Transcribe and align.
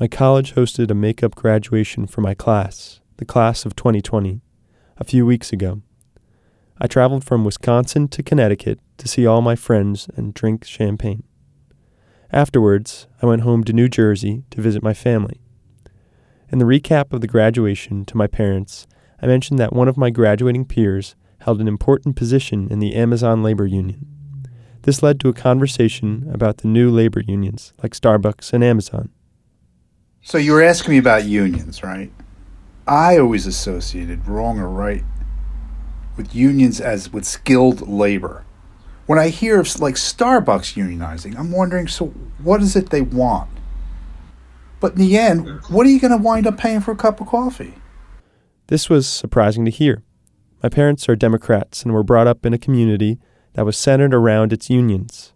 my 0.00 0.08
college 0.08 0.54
hosted 0.54 0.90
a 0.90 0.94
makeup 0.94 1.34
graduation 1.34 2.06
for 2.06 2.22
my 2.22 2.32
class, 2.32 3.00
the 3.18 3.24
class 3.26 3.66
of 3.66 3.76
2020, 3.76 4.40
a 4.96 5.04
few 5.04 5.26
weeks 5.26 5.52
ago. 5.52 5.82
I 6.80 6.86
traveled 6.86 7.22
from 7.22 7.44
Wisconsin 7.44 8.08
to 8.08 8.22
Connecticut 8.22 8.80
to 8.96 9.06
see 9.06 9.26
all 9.26 9.42
my 9.42 9.54
friends 9.54 10.08
and 10.16 10.32
drink 10.32 10.64
champagne. 10.64 11.24
Afterwards, 12.32 13.08
I 13.20 13.26
went 13.26 13.42
home 13.42 13.62
to 13.64 13.74
New 13.74 13.90
Jersey 13.90 14.44
to 14.48 14.62
visit 14.62 14.82
my 14.82 14.94
family. 14.94 15.42
In 16.48 16.58
the 16.58 16.64
recap 16.64 17.12
of 17.12 17.20
the 17.20 17.26
graduation 17.26 18.06
to 18.06 18.16
my 18.16 18.26
parents, 18.26 18.86
I 19.20 19.26
mentioned 19.26 19.58
that 19.58 19.74
one 19.74 19.86
of 19.88 19.98
my 19.98 20.08
graduating 20.08 20.64
peers 20.64 21.14
held 21.40 21.60
an 21.60 21.68
important 21.68 22.16
position 22.16 22.68
in 22.70 22.78
the 22.78 22.94
Amazon 22.94 23.42
labor 23.42 23.66
union. 23.66 24.06
This 24.80 25.02
led 25.02 25.20
to 25.20 25.28
a 25.28 25.34
conversation 25.34 26.26
about 26.32 26.58
the 26.58 26.68
new 26.68 26.90
labor 26.90 27.20
unions 27.20 27.74
like 27.82 27.92
Starbucks 27.92 28.54
and 28.54 28.64
Amazon. 28.64 29.10
So 30.22 30.38
you 30.38 30.52
were 30.52 30.62
asking 30.62 30.92
me 30.92 30.98
about 30.98 31.24
unions, 31.24 31.82
right? 31.82 32.12
I 32.86 33.18
always 33.18 33.46
associated, 33.46 34.26
wrong 34.28 34.58
or 34.58 34.68
right, 34.68 35.04
with 36.16 36.34
unions 36.34 36.80
as 36.80 37.12
with 37.12 37.24
skilled 37.24 37.88
labor. 37.88 38.44
When 39.06 39.18
I 39.18 39.28
hear 39.28 39.58
of 39.58 39.80
like 39.80 39.94
Starbucks 39.94 40.76
unionizing, 40.76 41.38
I'm 41.38 41.50
wondering, 41.50 41.88
so 41.88 42.08
what 42.42 42.62
is 42.62 42.76
it 42.76 42.90
they 42.90 43.00
want? 43.00 43.50
But 44.78 44.92
in 44.92 44.98
the 44.98 45.18
end, 45.18 45.62
what 45.68 45.86
are 45.86 45.90
you 45.90 46.00
going 46.00 46.12
to 46.12 46.16
wind 46.16 46.46
up 46.46 46.58
paying 46.58 46.80
for 46.80 46.92
a 46.92 46.96
cup 46.96 47.20
of 47.20 47.26
coffee? 47.26 47.74
This 48.68 48.88
was 48.88 49.08
surprising 49.08 49.64
to 49.64 49.70
hear. 49.70 50.02
My 50.62 50.68
parents 50.68 51.08
are 51.08 51.16
Democrats 51.16 51.82
and 51.82 51.92
were 51.92 52.02
brought 52.02 52.26
up 52.26 52.44
in 52.44 52.52
a 52.52 52.58
community 52.58 53.18
that 53.54 53.64
was 53.64 53.76
centered 53.76 54.14
around 54.14 54.52
its 54.52 54.70
unions. 54.70 55.32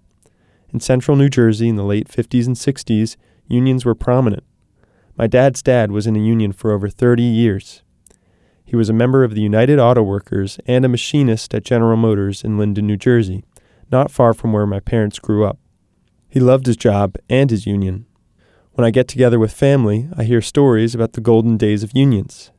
In 0.72 0.80
central 0.80 1.16
New 1.16 1.28
Jersey 1.28 1.68
in 1.68 1.76
the 1.76 1.84
late 1.84 2.08
50s 2.08 2.46
and 2.46 2.56
60s, 2.56 3.16
unions 3.48 3.84
were 3.84 3.94
prominent. 3.94 4.44
My 5.16 5.26
dad's 5.28 5.62
dad 5.62 5.92
was 5.92 6.06
in 6.06 6.16
a 6.16 6.20
union 6.20 6.52
for 6.52 6.72
over 6.72 6.88
30 6.88 7.22
years. 7.22 7.82
He 8.64 8.74
was 8.74 8.88
a 8.88 8.94
member 8.94 9.22
of 9.22 9.34
the 9.34 9.42
United 9.42 9.78
Auto 9.78 10.02
Workers 10.02 10.58
and 10.66 10.84
a 10.84 10.88
machinist 10.88 11.54
at 11.54 11.64
General 11.64 11.96
Motors 11.96 12.42
in 12.42 12.58
Linden, 12.58 12.86
New 12.86 12.96
Jersey, 12.96 13.44
not 13.92 14.10
far 14.10 14.34
from 14.34 14.52
where 14.52 14.66
my 14.66 14.80
parents 14.80 15.20
grew 15.20 15.44
up. 15.44 15.58
He 16.28 16.40
loved 16.40 16.66
his 16.66 16.76
job 16.76 17.14
and 17.28 17.50
his 17.50 17.64
union. 17.66 18.06
When 18.72 18.84
I 18.84 18.90
get 18.90 19.06
together 19.06 19.38
with 19.38 19.52
family, 19.52 20.08
I 20.16 20.24
hear 20.24 20.40
stories 20.40 20.96
about 20.96 21.12
the 21.12 21.20
golden 21.20 21.56
days 21.56 21.84
of 21.84 21.96
unions. 21.96 22.50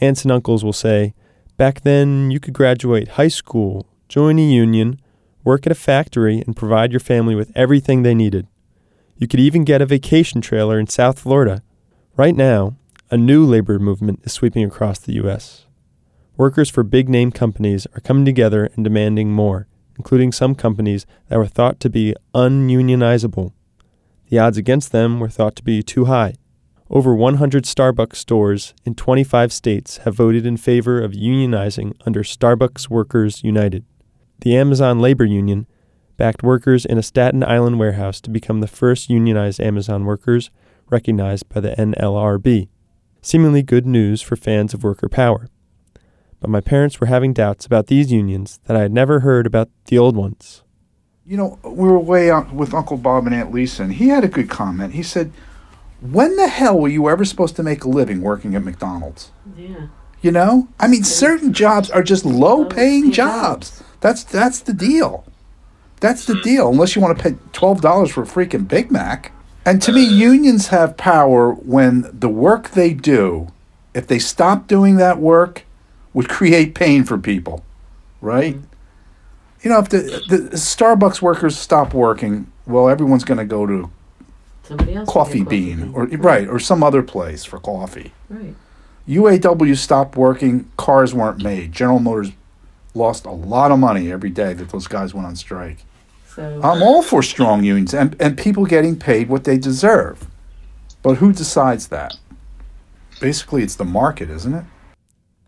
Aunts 0.00 0.22
and 0.22 0.30
uncles 0.30 0.64
will 0.64 0.72
say, 0.72 1.14
Back 1.56 1.80
then, 1.80 2.30
you 2.30 2.38
could 2.38 2.54
graduate 2.54 3.08
high 3.08 3.26
school, 3.26 3.88
join 4.08 4.38
a 4.38 4.42
union, 4.42 5.00
work 5.42 5.66
at 5.66 5.72
a 5.72 5.74
factory, 5.74 6.44
and 6.46 6.54
provide 6.54 6.92
your 6.92 7.00
family 7.00 7.34
with 7.34 7.50
everything 7.56 8.04
they 8.04 8.14
needed. 8.14 8.46
You 9.16 9.26
could 9.26 9.40
even 9.40 9.64
get 9.64 9.82
a 9.82 9.86
vacation 9.86 10.40
trailer 10.40 10.78
in 10.78 10.86
South 10.86 11.18
Florida. 11.18 11.64
Right 12.18 12.34
now, 12.34 12.74
a 13.12 13.16
new 13.16 13.46
labor 13.46 13.78
movement 13.78 14.22
is 14.24 14.32
sweeping 14.32 14.64
across 14.64 14.98
the 14.98 15.12
U.S. 15.22 15.66
Workers 16.36 16.68
for 16.68 16.82
big 16.82 17.08
name 17.08 17.30
companies 17.30 17.86
are 17.94 18.00
coming 18.00 18.24
together 18.24 18.68
and 18.74 18.82
demanding 18.82 19.30
more, 19.30 19.68
including 19.96 20.32
some 20.32 20.56
companies 20.56 21.06
that 21.28 21.38
were 21.38 21.46
thought 21.46 21.78
to 21.78 21.88
be 21.88 22.16
ununionizable. 22.34 23.52
The 24.30 24.38
odds 24.40 24.58
against 24.58 24.90
them 24.90 25.20
were 25.20 25.28
thought 25.28 25.54
to 25.56 25.62
be 25.62 25.80
too 25.80 26.06
high. 26.06 26.34
Over 26.90 27.14
100 27.14 27.62
Starbucks 27.62 28.16
stores 28.16 28.74
in 28.84 28.96
25 28.96 29.52
states 29.52 29.98
have 29.98 30.16
voted 30.16 30.44
in 30.44 30.56
favor 30.56 31.00
of 31.00 31.12
unionizing 31.12 31.94
under 32.04 32.24
Starbucks 32.24 32.90
Workers 32.90 33.44
United. 33.44 33.84
The 34.40 34.56
Amazon 34.56 34.98
Labor 34.98 35.24
Union 35.24 35.68
backed 36.16 36.42
workers 36.42 36.84
in 36.84 36.98
a 36.98 37.02
Staten 37.04 37.44
Island 37.44 37.78
warehouse 37.78 38.20
to 38.22 38.30
become 38.30 38.58
the 38.58 38.66
first 38.66 39.08
unionized 39.08 39.60
Amazon 39.60 40.04
workers 40.04 40.50
recognized 40.90 41.48
by 41.48 41.60
the 41.60 41.70
NLRB. 41.70 42.68
Seemingly 43.20 43.62
good 43.62 43.86
news 43.86 44.22
for 44.22 44.36
fans 44.36 44.74
of 44.74 44.84
worker 44.84 45.08
power. 45.08 45.48
But 46.40 46.50
my 46.50 46.60
parents 46.60 47.00
were 47.00 47.08
having 47.08 47.32
doubts 47.32 47.66
about 47.66 47.88
these 47.88 48.12
unions 48.12 48.60
that 48.66 48.76
I 48.76 48.82
had 48.82 48.92
never 48.92 49.20
heard 49.20 49.46
about 49.46 49.68
the 49.86 49.98
old 49.98 50.16
ones. 50.16 50.62
You 51.26 51.36
know, 51.36 51.58
we 51.62 51.88
were 51.88 51.98
way 51.98 52.30
out 52.30 52.52
with 52.52 52.72
Uncle 52.72 52.96
Bob 52.96 53.26
and 53.26 53.34
Aunt 53.34 53.52
Lisa, 53.52 53.82
and 53.82 53.92
he 53.92 54.08
had 54.08 54.24
a 54.24 54.28
good 54.28 54.48
comment. 54.48 54.94
He 54.94 55.02
said, 55.02 55.32
When 56.00 56.36
the 56.36 56.48
hell 56.48 56.78
were 56.78 56.88
you 56.88 57.08
ever 57.08 57.24
supposed 57.24 57.56
to 57.56 57.62
make 57.62 57.84
a 57.84 57.88
living 57.88 58.22
working 58.22 58.54
at 58.54 58.64
McDonald's? 58.64 59.30
Yeah. 59.56 59.88
You 60.22 60.32
know? 60.32 60.68
I 60.80 60.88
mean, 60.88 61.04
certain 61.04 61.52
jobs 61.52 61.90
are 61.90 62.02
just 62.02 62.24
low 62.24 62.64
paying 62.64 63.12
jobs. 63.12 63.82
That's 64.00 64.24
that's 64.24 64.60
the 64.60 64.72
deal. 64.72 65.26
That's 66.00 66.24
the 66.26 66.40
deal. 66.40 66.68
Unless 66.68 66.94
you 66.94 67.02
want 67.02 67.18
to 67.18 67.22
pay 67.22 67.36
twelve 67.52 67.80
dollars 67.80 68.10
for 68.10 68.22
a 68.22 68.26
freaking 68.26 68.66
Big 68.66 68.90
Mac. 68.90 69.32
And 69.68 69.82
to 69.82 69.92
me, 69.92 70.02
unions 70.06 70.68
have 70.68 70.96
power 70.96 71.52
when 71.52 72.08
the 72.12 72.28
work 72.28 72.70
they 72.70 72.94
do, 72.94 73.48
if 73.94 74.06
they 74.06 74.18
stop 74.18 74.66
doing 74.66 74.96
that 74.96 75.18
work, 75.18 75.64
would 76.12 76.28
create 76.28 76.74
pain 76.74 77.04
for 77.04 77.18
people, 77.18 77.64
right? 78.20 78.54
Mm-hmm. 78.54 78.64
You 79.62 79.70
know, 79.70 79.78
if 79.80 79.88
the, 79.88 79.98
the 80.28 80.38
Starbucks 80.56 81.20
workers 81.20 81.58
stop 81.58 81.92
working, 81.92 82.50
well, 82.66 82.88
everyone's 82.88 83.24
going 83.24 83.38
to 83.38 83.44
go 83.44 83.66
to 83.66 83.90
Somebody 84.62 84.94
else. 84.94 85.06
will 85.06 85.12
Coffee 85.12 85.40
get 85.40 85.48
Bean 85.48 85.92
or 85.94 86.06
right 86.06 86.46
or 86.46 86.58
some 86.58 86.82
other 86.82 87.02
place 87.02 87.44
for 87.44 87.58
coffee. 87.58 88.12
Right. 88.28 88.54
UAW 89.08 89.76
stopped 89.76 90.16
working, 90.16 90.70
cars 90.76 91.14
weren't 91.14 91.42
made. 91.42 91.72
General 91.72 91.98
Motors 91.98 92.32
lost 92.94 93.24
a 93.24 93.30
lot 93.30 93.70
of 93.70 93.78
money 93.78 94.12
every 94.12 94.30
day 94.30 94.52
that 94.52 94.68
those 94.70 94.86
guys 94.86 95.14
went 95.14 95.26
on 95.26 95.34
strike. 95.34 95.78
So 96.38 96.60
I'm 96.62 96.84
all 96.84 97.02
for 97.02 97.20
strong 97.20 97.64
unions 97.64 97.92
and, 97.92 98.14
and 98.20 98.38
people 98.38 98.64
getting 98.64 98.94
paid 98.94 99.28
what 99.28 99.42
they 99.42 99.58
deserve. 99.58 100.28
But 101.02 101.16
who 101.16 101.32
decides 101.32 101.88
that? 101.88 102.16
Basically, 103.20 103.64
it's 103.64 103.74
the 103.74 103.84
market, 103.84 104.30
isn't 104.30 104.54
it? 104.54 104.64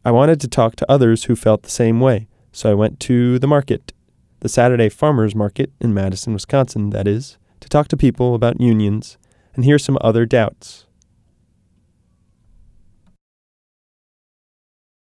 I 0.05 0.11
wanted 0.11 0.41
to 0.41 0.49
talk 0.49 0.75
to 0.75 0.91
others 0.91 1.25
who 1.25 1.37
felt 1.37 1.63
the 1.63 1.71
same 1.71 2.01
way, 2.01 2.27
so 2.51 2.73
I 2.73 2.75
went 2.75 2.99
to 3.01 3.39
the 3.39 3.47
market, 3.47 3.93
the 4.41 4.49
Saturday 4.49 4.89
Farmers 4.89 5.33
Market 5.33 5.71
in 5.81 5.95
Madison, 5.95 6.33
Wisconsin, 6.33 6.91
that 6.91 7.07
is, 7.07 7.39
to 7.61 7.69
talk 7.69 7.87
to 7.87 7.97
people 7.97 8.35
about 8.35 8.61
unions 8.61 9.17
and 9.55 9.65
hear 9.65 9.79
some 9.79 9.97
other 10.01 10.27
doubts. 10.27 10.87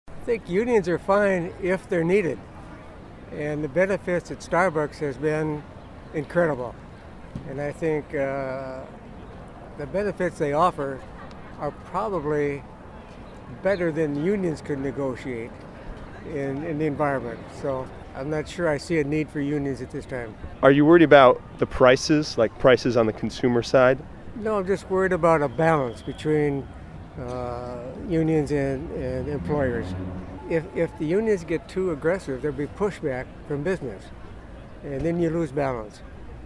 I 0.07 0.23
think 0.23 0.47
unions 0.47 0.87
are 0.87 0.99
fine 0.99 1.53
if 1.61 1.89
they're 1.89 2.05
needed. 2.05 2.39
And 3.31 3.63
the 3.63 3.67
benefits 3.67 4.31
at 4.31 4.39
Starbucks 4.39 4.97
has 4.99 5.17
been 5.17 5.63
incredible. 6.13 6.75
And 7.49 7.59
I 7.59 7.71
think 7.71 8.15
uh, 8.15 8.81
the 9.77 9.85
benefits 9.87 10.37
they 10.37 10.53
offer 10.53 11.01
are 11.59 11.71
probably 11.71 12.63
better 13.61 13.91
than 13.91 14.23
unions 14.23 14.61
could 14.61 14.79
negotiate 14.79 15.51
in, 16.27 16.63
in 16.63 16.77
the 16.77 16.85
environment. 16.85 17.39
So 17.61 17.87
I'm 18.15 18.29
not 18.29 18.47
sure 18.47 18.69
I 18.69 18.77
see 18.77 18.99
a 18.99 19.03
need 19.03 19.29
for 19.29 19.41
unions 19.41 19.81
at 19.81 19.91
this 19.91 20.05
time. 20.05 20.35
Are 20.63 20.71
you 20.71 20.85
worried 20.85 21.03
about 21.03 21.41
the 21.59 21.65
prices, 21.65 22.37
like 22.37 22.57
prices 22.59 22.97
on 22.97 23.05
the 23.05 23.13
consumer 23.13 23.61
side? 23.61 23.99
No, 24.35 24.57
I'm 24.57 24.67
just 24.67 24.89
worried 24.89 25.13
about 25.13 25.41
a 25.41 25.47
balance 25.47 26.01
between 26.01 26.67
uh, 27.19 27.77
unions 28.07 28.51
and, 28.51 28.91
and 28.91 29.27
employers. 29.27 29.85
If, 30.49 30.63
if 30.75 30.95
the 30.99 31.05
unions 31.05 31.43
get 31.43 31.67
too 31.67 31.91
aggressive, 31.91 32.41
there'll 32.41 32.57
be 32.57 32.67
pushback 32.67 33.25
from 33.47 33.63
business, 33.63 34.03
and 34.83 35.01
then 35.01 35.19
you 35.19 35.29
lose 35.29 35.51
balance. 35.51 36.01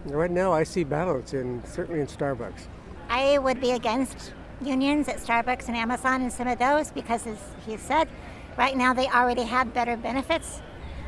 Right 0.06 0.30
now, 0.30 0.52
I 0.52 0.62
see 0.62 0.84
balance 0.84 1.34
in 1.34 1.62
certainly 1.66 2.00
in 2.00 2.06
Starbucks. 2.06 2.62
I 3.10 3.38
would 3.38 3.60
be 3.60 3.72
against 3.72 4.32
unions 4.62 5.08
at 5.08 5.16
Starbucks 5.16 5.68
and 5.68 5.76
Amazon 5.76 6.22
and 6.22 6.32
some 6.32 6.48
of 6.48 6.58
those 6.58 6.90
because, 6.90 7.26
as 7.26 7.38
he 7.66 7.76
said, 7.76 8.08
right 8.56 8.76
now 8.76 8.94
they 8.94 9.08
already 9.08 9.42
have 9.42 9.74
better 9.74 9.96
benefits. 9.96 10.62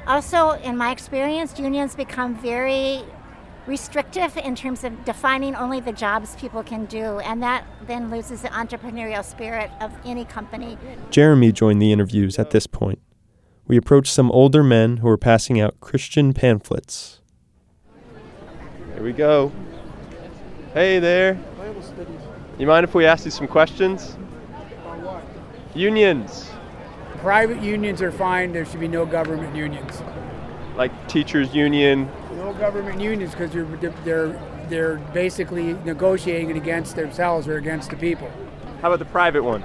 Also, 0.06 0.50
in 0.50 0.76
my 0.76 0.91
experience, 0.91 1.58
unions 1.58 1.94
become 1.94 2.34
very 2.34 3.02
restrictive 3.66 4.36
in 4.36 4.54
terms 4.54 4.84
of 4.84 5.04
defining 5.04 5.54
only 5.54 5.80
the 5.80 5.92
jobs 5.92 6.34
people 6.36 6.62
can 6.62 6.84
do, 6.86 7.18
and 7.20 7.42
that 7.42 7.64
then 7.86 8.10
loses 8.10 8.42
the 8.42 8.48
entrepreneurial 8.48 9.25
spirit 9.25 9.70
of 9.81 9.92
any 10.04 10.25
company. 10.25 10.76
Jeremy 11.10 11.52
joined 11.52 11.81
the 11.81 11.92
interviews 11.92 12.38
at 12.38 12.50
this 12.50 12.66
point. 12.66 13.00
We 13.66 13.76
approached 13.76 14.12
some 14.12 14.31
older 14.32 14.62
men 14.64 14.98
who 14.98 15.08
were 15.08 15.16
passing 15.16 15.60
out 15.60 15.81
Christian 15.81 16.32
pamphlets. 16.32 17.20
Here 18.94 19.02
we 19.02 19.12
go. 19.12 19.52
Hey 20.75 20.98
there. 20.98 21.38
You 22.58 22.66
mind 22.66 22.84
if 22.84 22.94
we 22.94 23.06
ask 23.06 23.25
you 23.25 23.31
some 23.31 23.48
questions? 23.48 24.16
Unions, 25.75 26.50
Private 27.19 27.62
unions 27.62 28.02
are 28.02 28.10
fine. 28.10 28.52
There 28.52 28.64
should 28.64 28.81
be 28.81 28.88
no 28.88 29.06
government 29.06 29.54
unions. 29.54 30.02
like 30.76 30.90
teachers' 31.08 31.54
union. 31.54 32.10
No 32.52 32.58
government 32.58 33.00
unions 33.00 33.32
because 33.32 33.50
they're, 33.52 33.64
they're 34.04 34.40
they're 34.69 34.96
basically 35.12 35.75
negotiating 35.84 36.50
it 36.50 36.56
against 36.56 36.96
themselves 36.96 37.49
or 37.49 37.56
against 37.56 37.90
the 37.90 37.96
people. 37.96 38.31
How 38.81 38.88
about 38.88 38.99
the 38.99 39.10
private 39.10 39.43
ones? 39.43 39.64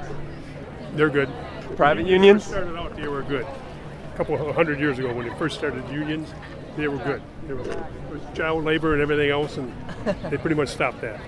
They're 0.94 1.10
good. 1.10 1.30
Private 1.76 2.04
When 2.04 2.06
they 2.06 2.12
unions? 2.14 2.44
first 2.44 2.52
started 2.56 2.78
out, 2.78 2.96
they 2.96 3.08
were 3.08 3.24
good. 3.24 3.46
A 3.46 4.18
couple 4.18 4.36
of 4.36 4.56
hundred 4.56 4.80
years 4.80 5.00
ago, 5.00 5.14
when 5.14 5.28
they 5.28 5.36
first 5.38 5.58
started 5.58 5.88
unions, 5.90 6.34
they 6.76 6.88
were 6.88 6.98
good. 6.98 7.22
They 7.48 7.54
were 7.54 7.62
it 7.62 7.78
was 8.12 8.22
child 8.34 8.64
labor 8.64 8.94
and 8.94 9.02
everything 9.02 9.30
else, 9.30 9.58
and 9.58 9.74
they 10.30 10.38
pretty 10.38 10.56
much 10.56 10.70
stopped 10.70 11.02
that. 11.02 11.20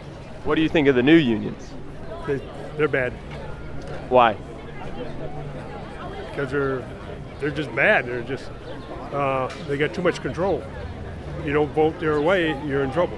What 0.43 0.55
do 0.55 0.61
you 0.61 0.69
think 0.69 0.87
of 0.87 0.95
the 0.95 1.03
new 1.03 1.15
unions? 1.15 1.71
They, 2.25 2.41
they're 2.77 2.87
bad 2.87 3.11
Why? 4.09 4.37
because 6.29 6.51
they're 6.51 6.87
they're 7.39 7.51
just 7.51 7.73
bad. 7.75 8.05
They're 8.05 8.21
just 8.21 8.49
uh, 9.11 9.47
they 9.67 9.77
got 9.77 9.93
too 9.93 10.01
much 10.01 10.21
control. 10.21 10.63
You 11.45 11.53
don't 11.53 11.71
vote 11.73 11.99
their 11.99 12.21
way, 12.21 12.49
you're 12.65 12.83
in 12.83 12.91
trouble. 12.91 13.17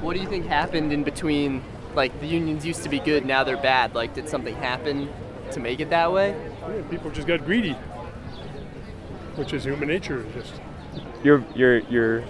What 0.00 0.14
do 0.14 0.20
you 0.20 0.28
think 0.28 0.46
happened 0.46 0.92
in 0.92 1.02
between? 1.02 1.62
Like 1.94 2.20
the 2.20 2.26
unions 2.26 2.66
used 2.66 2.82
to 2.82 2.88
be 2.90 2.98
good, 3.00 3.24
now 3.24 3.42
they're 3.42 3.56
bad. 3.56 3.94
Like, 3.94 4.12
did 4.14 4.28
something 4.28 4.54
happen 4.56 5.08
to 5.52 5.60
make 5.60 5.80
it 5.80 5.88
that 5.90 6.12
way? 6.12 6.36
Yeah, 6.60 6.82
people 6.90 7.10
just 7.10 7.26
got 7.26 7.44
greedy, 7.44 7.72
which 9.36 9.54
is 9.54 9.64
human 9.64 9.88
nature. 9.88 10.24
Just 10.34 10.60
You're 11.24 11.42
you're 11.54 11.78
you're 11.88 12.24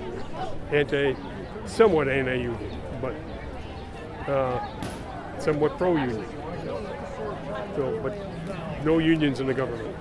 anti, 0.70 1.16
somewhat 1.64 2.08
anti-union, 2.08 2.80
but 3.00 3.14
uh, 4.30 5.38
somewhat 5.40 5.76
pro-union. 5.78 6.24
So, 7.74 7.98
but 8.02 8.16
no 8.84 8.98
unions 8.98 9.40
in 9.40 9.46
the 9.48 9.54
government. 9.54 9.96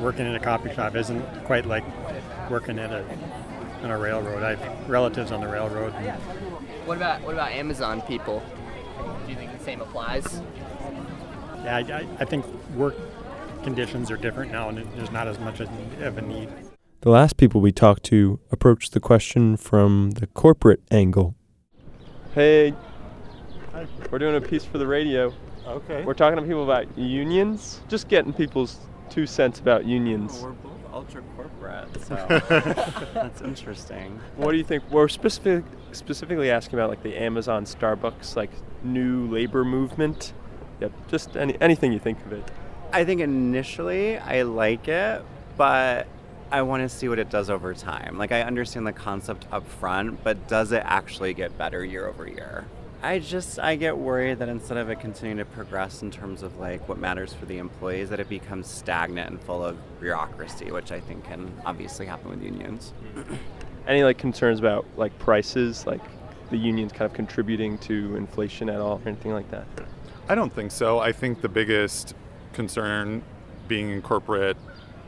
working 0.00 0.26
in 0.26 0.34
a 0.34 0.40
coffee 0.40 0.72
shop 0.74 0.96
isn't 0.96 1.22
quite 1.44 1.66
like 1.66 1.84
working 2.50 2.78
at 2.78 2.90
a 2.90 3.04
on 3.82 3.90
a 3.90 3.98
railroad. 3.98 4.42
I 4.42 4.54
have 4.54 4.88
relatives 4.88 5.32
on 5.32 5.40
the 5.40 5.48
railroad. 5.48 5.94
And 5.94 6.20
What 6.86 6.96
about 6.96 7.22
what 7.22 7.34
about 7.34 7.52
Amazon 7.52 8.02
people? 8.02 8.42
Do 9.24 9.30
you 9.30 9.36
think 9.36 9.56
the 9.56 9.64
same 9.64 9.80
applies? 9.80 10.42
yeah, 11.64 11.76
I, 11.76 11.80
I, 11.80 12.06
I 12.20 12.24
think 12.24 12.46
work 12.74 12.94
conditions 13.62 14.10
are 14.10 14.16
different 14.16 14.50
now, 14.52 14.68
and 14.68 14.78
there's 14.96 15.10
not 15.10 15.28
as 15.28 15.38
much 15.38 15.60
of 15.60 15.68
a 16.18 16.22
need. 16.22 16.48
The 17.02 17.10
last 17.10 17.36
people 17.36 17.60
we 17.60 17.72
talked 17.72 18.02
to 18.04 18.38
approached 18.50 18.92
the 18.92 19.00
question 19.00 19.56
from 19.56 20.12
the 20.12 20.26
corporate 20.26 20.80
angle. 20.90 21.34
Hey, 22.34 22.74
we're 24.10 24.18
doing 24.18 24.36
a 24.36 24.40
piece 24.40 24.64
for 24.64 24.78
the 24.78 24.86
radio. 24.86 25.32
Okay. 25.66 26.04
We're 26.04 26.14
talking 26.14 26.36
to 26.36 26.42
people 26.42 26.64
about 26.64 26.96
unions, 26.98 27.80
just 27.88 28.08
getting 28.08 28.32
people's 28.32 28.78
two 29.08 29.26
cents 29.26 29.60
about 29.60 29.84
unions. 29.84 30.40
Oh, 30.40 30.46
we're 30.46 30.52
both 30.52 30.79
ultra 30.92 31.22
corporate, 31.36 31.88
so 32.06 32.14
that's 33.14 33.40
interesting. 33.40 34.20
What 34.36 34.52
do 34.52 34.58
you 34.58 34.64
think? 34.64 34.84
We're 34.90 35.08
specific, 35.08 35.64
specifically 35.92 36.50
asking 36.50 36.78
about 36.78 36.90
like 36.90 37.02
the 37.02 37.16
Amazon, 37.16 37.64
Starbucks, 37.64 38.36
like 38.36 38.50
new 38.82 39.26
labor 39.28 39.64
movement. 39.64 40.32
Yep, 40.80 40.92
just 41.08 41.36
any, 41.36 41.56
anything 41.60 41.92
you 41.92 41.98
think 41.98 42.24
of 42.26 42.32
it. 42.32 42.50
I 42.92 43.04
think 43.04 43.20
initially 43.20 44.18
I 44.18 44.42
like 44.42 44.88
it, 44.88 45.22
but 45.56 46.06
I 46.50 46.62
want 46.62 46.82
to 46.82 46.88
see 46.88 47.08
what 47.08 47.18
it 47.18 47.30
does 47.30 47.48
over 47.48 47.74
time. 47.74 48.18
Like 48.18 48.32
I 48.32 48.42
understand 48.42 48.86
the 48.86 48.92
concept 48.92 49.46
up 49.52 49.66
front, 49.66 50.24
but 50.24 50.48
does 50.48 50.72
it 50.72 50.82
actually 50.84 51.34
get 51.34 51.56
better 51.56 51.84
year 51.84 52.06
over 52.06 52.26
year? 52.26 52.64
I 53.02 53.18
just 53.18 53.58
I 53.58 53.76
get 53.76 53.96
worried 53.96 54.40
that 54.40 54.48
instead 54.48 54.76
of 54.76 54.90
it 54.90 55.00
continuing 55.00 55.38
to 55.38 55.46
progress 55.46 56.02
in 56.02 56.10
terms 56.10 56.42
of 56.42 56.58
like 56.58 56.86
what 56.86 56.98
matters 56.98 57.32
for 57.32 57.46
the 57.46 57.56
employees, 57.56 58.10
that 58.10 58.20
it 58.20 58.28
becomes 58.28 58.66
stagnant 58.66 59.30
and 59.30 59.40
full 59.42 59.64
of 59.64 59.78
bureaucracy, 60.00 60.70
which 60.70 60.92
I 60.92 61.00
think 61.00 61.24
can 61.24 61.50
obviously 61.64 62.04
happen 62.04 62.28
with 62.28 62.42
unions. 62.42 62.92
Any 63.86 64.04
like 64.04 64.18
concerns 64.18 64.58
about 64.58 64.84
like 64.96 65.18
prices, 65.18 65.86
like 65.86 66.02
the 66.50 66.58
unions 66.58 66.92
kind 66.92 67.10
of 67.10 67.14
contributing 67.14 67.78
to 67.78 68.16
inflation 68.16 68.68
at 68.68 68.80
all, 68.80 69.00
or 69.02 69.08
anything 69.08 69.32
like 69.32 69.50
that? 69.50 69.66
I 70.28 70.34
don't 70.34 70.52
think 70.52 70.70
so. 70.70 70.98
I 70.98 71.12
think 71.12 71.40
the 71.40 71.48
biggest 71.48 72.14
concern 72.52 73.22
being 73.66 73.90
in 73.90 74.02
corporate, 74.02 74.58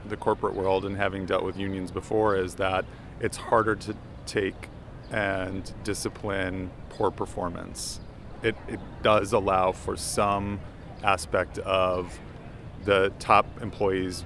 the 0.09 0.17
corporate 0.17 0.55
world, 0.55 0.87
and 0.87 0.97
having 0.97 1.27
dealt 1.27 1.45
with 1.45 1.59
unions 1.59 1.91
before 1.91 2.37
is 2.37 2.55
that 2.55 2.87
it's 3.21 3.37
harder 3.37 3.77
to 3.77 3.95
take 4.25 4.69
and 5.13 5.73
discipline 5.85 6.71
poor 6.89 7.11
performance. 7.11 8.01
It, 8.43 8.57
it 8.67 8.81
does 9.03 9.33
allow 9.33 9.73
for 9.73 9.97
some 9.97 10.59
aspect 11.05 11.59
of 11.59 12.19
the 12.85 13.13
top 13.19 13.47
employees 13.63 14.25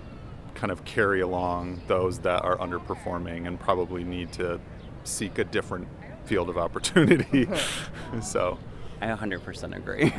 kind 0.55 0.71
of 0.71 0.85
carry 0.85 1.21
along 1.21 1.83
those 1.87 2.21
that 2.21 2.43
are 2.45 2.57
underperforming 2.57 3.47
and 3.47 3.61
probably 3.61 4.05
need 4.05 4.33
to 4.33 4.59
seek 5.05 5.39
a 5.39 5.45
different 5.45 5.87
field 6.25 6.49
of 6.49 6.57
opportunity. 6.57 7.47
Mm-hmm. 7.47 8.21
so. 8.23 8.59
I 9.01 9.09
100% 9.09 9.77
agree. 9.77 10.13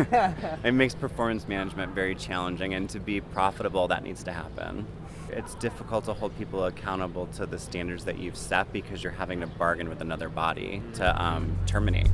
it 0.63 0.71
makes 0.71 0.93
performance 0.93 1.47
management 1.47 1.95
very 1.95 2.13
challenging, 2.15 2.73
and 2.73 2.89
to 2.91 2.99
be 2.99 3.21
profitable, 3.21 3.87
that 3.87 4.03
needs 4.03 4.23
to 4.23 4.31
happen. 4.31 4.85
It's 5.29 5.55
difficult 5.55 6.05
to 6.05 6.13
hold 6.13 6.37
people 6.37 6.65
accountable 6.65 7.27
to 7.33 7.45
the 7.45 7.59
standards 7.59 8.05
that 8.05 8.19
you've 8.19 8.37
set 8.37 8.71
because 8.71 9.03
you're 9.03 9.13
having 9.13 9.41
to 9.41 9.47
bargain 9.47 9.89
with 9.89 10.01
another 10.01 10.29
body 10.29 10.81
to 10.93 11.23
um, 11.23 11.57
terminate. 11.65 12.09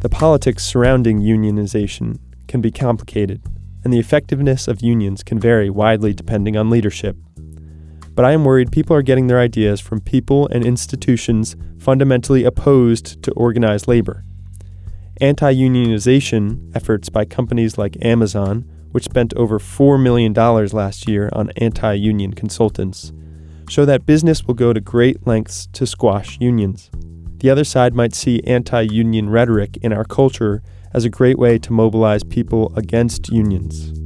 The 0.00 0.08
politics 0.08 0.64
surrounding 0.64 1.20
unionization 1.20 2.18
can 2.48 2.60
be 2.60 2.72
complicated, 2.72 3.40
and 3.84 3.92
the 3.92 4.00
effectiveness 4.00 4.66
of 4.66 4.82
unions 4.82 5.22
can 5.22 5.38
vary 5.38 5.70
widely 5.70 6.12
depending 6.12 6.56
on 6.56 6.70
leadership. 6.70 7.16
But 8.14 8.24
I 8.24 8.32
am 8.32 8.44
worried 8.44 8.70
people 8.70 8.94
are 8.94 9.02
getting 9.02 9.26
their 9.26 9.40
ideas 9.40 9.80
from 9.80 10.00
people 10.00 10.46
and 10.48 10.64
institutions 10.64 11.56
fundamentally 11.78 12.44
opposed 12.44 13.22
to 13.22 13.32
organized 13.32 13.88
labor. 13.88 14.24
Anti 15.20 15.54
unionization 15.54 16.74
efforts 16.74 17.08
by 17.08 17.24
companies 17.24 17.78
like 17.78 18.04
Amazon, 18.04 18.64
which 18.90 19.04
spent 19.04 19.32
over 19.34 19.58
$4 19.58 20.02
million 20.02 20.32
last 20.34 21.08
year 21.08 21.30
on 21.32 21.50
anti 21.56 21.94
union 21.94 22.34
consultants, 22.34 23.12
show 23.68 23.84
that 23.86 24.04
business 24.04 24.44
will 24.44 24.54
go 24.54 24.72
to 24.72 24.80
great 24.80 25.26
lengths 25.26 25.66
to 25.72 25.86
squash 25.86 26.38
unions. 26.40 26.90
The 27.38 27.50
other 27.50 27.64
side 27.64 27.94
might 27.94 28.14
see 28.14 28.42
anti 28.44 28.82
union 28.82 29.30
rhetoric 29.30 29.78
in 29.78 29.92
our 29.92 30.04
culture 30.04 30.62
as 30.92 31.04
a 31.04 31.10
great 31.10 31.38
way 31.38 31.58
to 31.58 31.72
mobilize 31.72 32.22
people 32.22 32.72
against 32.76 33.30
unions. 33.30 34.01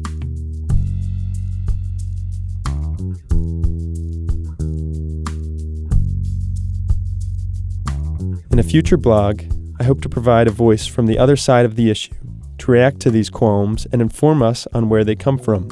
In 8.56 8.60
a 8.60 8.62
future 8.62 8.96
blog, 8.96 9.42
I 9.78 9.84
hope 9.84 10.00
to 10.00 10.08
provide 10.08 10.46
a 10.46 10.50
voice 10.50 10.86
from 10.86 11.04
the 11.04 11.18
other 11.18 11.36
side 11.36 11.66
of 11.66 11.76
the 11.76 11.90
issue, 11.90 12.14
to 12.56 12.70
react 12.70 13.00
to 13.00 13.10
these 13.10 13.28
qualms 13.28 13.86
and 13.92 14.00
inform 14.00 14.42
us 14.42 14.66
on 14.72 14.88
where 14.88 15.04
they 15.04 15.14
come 15.14 15.36
from. 15.38 15.68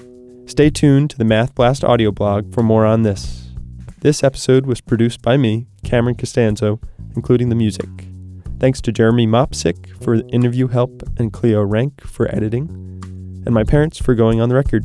Stay 0.47 0.69
tuned 0.69 1.09
to 1.09 1.17
the 1.17 1.25
Math 1.25 1.55
Blast 1.55 1.83
audio 1.83 2.11
blog 2.13 2.53
for 2.53 2.63
more 2.63 2.85
on 2.85 3.01
this. 3.01 3.49
This 4.01 4.23
episode 4.23 4.67
was 4.67 4.83
produced 4.83 5.23
by 5.23 5.39
me, 5.39 5.67
Cameron 5.83 6.15
Costanzo, 6.15 6.79
including 7.17 7.49
the 7.49 7.55
music. 7.55 7.89
Thanks 8.61 8.83
to 8.83 8.93
Jeremy 8.93 9.27
Mopsick 9.27 9.97
for 10.05 10.17
interview 10.29 10.69
help 10.69 11.03
and 11.17 11.33
Cleo 11.33 11.63
Rank 11.63 12.03
for 12.03 12.29
editing, 12.37 12.69
and 13.47 13.55
my 13.55 13.65
parents 13.65 13.97
for 13.97 14.15
going 14.15 14.43
on 14.43 14.51
the 14.51 14.57
record. 14.57 14.85